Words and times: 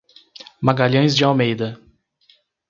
Magalhães 0.63 1.15
de 1.15 1.23
Almeida 1.23 1.79